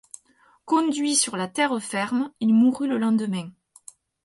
[0.65, 3.51] Conduit sur la terre ferme, il mourut le lendemain.